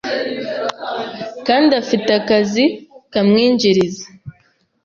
[1.47, 2.63] kandi afite akazi
[3.13, 4.05] kamwinjiriza,